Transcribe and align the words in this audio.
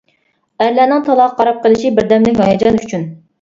ئەرلەرنىڭ 0.63 1.03
تالاغا 1.09 1.35
قاراپ 1.41 1.59
قېلىشى 1.67 1.93
بىردەملىك 2.01 2.41
ھاياجان 2.45 2.81
ئۈچۈن. 2.83 3.07